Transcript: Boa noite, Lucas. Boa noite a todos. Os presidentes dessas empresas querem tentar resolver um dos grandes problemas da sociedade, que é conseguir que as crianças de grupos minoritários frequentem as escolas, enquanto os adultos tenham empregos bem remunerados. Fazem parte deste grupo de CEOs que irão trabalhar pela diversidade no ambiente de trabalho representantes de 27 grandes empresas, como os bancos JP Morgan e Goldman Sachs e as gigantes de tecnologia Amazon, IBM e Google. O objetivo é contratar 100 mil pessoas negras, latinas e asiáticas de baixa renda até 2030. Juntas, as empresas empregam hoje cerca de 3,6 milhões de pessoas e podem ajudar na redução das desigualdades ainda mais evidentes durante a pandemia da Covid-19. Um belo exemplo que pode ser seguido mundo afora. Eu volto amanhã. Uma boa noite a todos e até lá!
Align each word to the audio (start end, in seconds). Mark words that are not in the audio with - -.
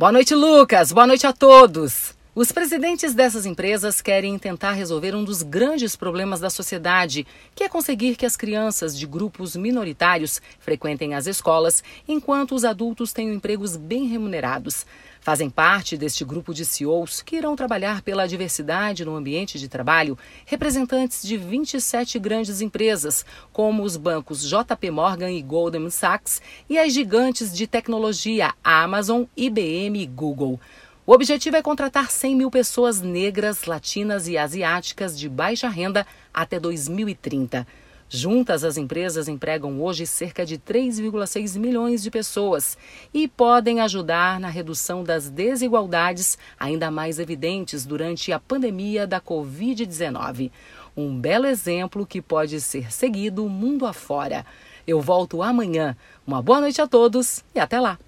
Boa 0.00 0.12
noite, 0.12 0.34
Lucas. 0.34 0.92
Boa 0.92 1.06
noite 1.06 1.26
a 1.26 1.32
todos. 1.34 2.14
Os 2.32 2.52
presidentes 2.52 3.12
dessas 3.12 3.44
empresas 3.44 4.00
querem 4.00 4.38
tentar 4.38 4.70
resolver 4.70 5.16
um 5.16 5.24
dos 5.24 5.42
grandes 5.42 5.96
problemas 5.96 6.38
da 6.38 6.48
sociedade, 6.48 7.26
que 7.56 7.64
é 7.64 7.68
conseguir 7.68 8.14
que 8.14 8.24
as 8.24 8.36
crianças 8.36 8.96
de 8.96 9.04
grupos 9.04 9.56
minoritários 9.56 10.40
frequentem 10.60 11.12
as 11.12 11.26
escolas, 11.26 11.82
enquanto 12.06 12.54
os 12.54 12.64
adultos 12.64 13.12
tenham 13.12 13.34
empregos 13.34 13.76
bem 13.76 14.06
remunerados. 14.06 14.86
Fazem 15.20 15.50
parte 15.50 15.96
deste 15.96 16.24
grupo 16.24 16.54
de 16.54 16.64
CEOs 16.64 17.20
que 17.20 17.34
irão 17.34 17.56
trabalhar 17.56 18.00
pela 18.00 18.28
diversidade 18.28 19.04
no 19.04 19.16
ambiente 19.16 19.58
de 19.58 19.68
trabalho 19.68 20.16
representantes 20.46 21.22
de 21.26 21.36
27 21.36 22.16
grandes 22.20 22.60
empresas, 22.60 23.26
como 23.52 23.82
os 23.82 23.96
bancos 23.96 24.48
JP 24.48 24.88
Morgan 24.92 25.32
e 25.32 25.42
Goldman 25.42 25.90
Sachs 25.90 26.40
e 26.68 26.78
as 26.78 26.92
gigantes 26.92 27.52
de 27.52 27.66
tecnologia 27.66 28.54
Amazon, 28.62 29.24
IBM 29.36 30.00
e 30.00 30.06
Google. 30.06 30.60
O 31.10 31.12
objetivo 31.12 31.56
é 31.56 31.60
contratar 31.60 32.08
100 32.08 32.36
mil 32.36 32.50
pessoas 32.52 33.00
negras, 33.00 33.64
latinas 33.64 34.28
e 34.28 34.38
asiáticas 34.38 35.18
de 35.18 35.28
baixa 35.28 35.68
renda 35.68 36.06
até 36.32 36.60
2030. 36.60 37.66
Juntas, 38.08 38.62
as 38.62 38.76
empresas 38.76 39.26
empregam 39.26 39.82
hoje 39.82 40.06
cerca 40.06 40.46
de 40.46 40.56
3,6 40.56 41.58
milhões 41.58 42.00
de 42.00 42.12
pessoas 42.12 42.78
e 43.12 43.26
podem 43.26 43.80
ajudar 43.80 44.38
na 44.38 44.48
redução 44.48 45.02
das 45.02 45.28
desigualdades 45.28 46.38
ainda 46.56 46.92
mais 46.92 47.18
evidentes 47.18 47.84
durante 47.84 48.30
a 48.30 48.38
pandemia 48.38 49.04
da 49.04 49.20
Covid-19. 49.20 50.52
Um 50.96 51.20
belo 51.20 51.46
exemplo 51.46 52.06
que 52.06 52.22
pode 52.22 52.60
ser 52.60 52.92
seguido 52.92 53.48
mundo 53.48 53.84
afora. 53.84 54.46
Eu 54.86 55.00
volto 55.00 55.42
amanhã. 55.42 55.96
Uma 56.24 56.40
boa 56.40 56.60
noite 56.60 56.80
a 56.80 56.86
todos 56.86 57.42
e 57.52 57.58
até 57.58 57.80
lá! 57.80 57.98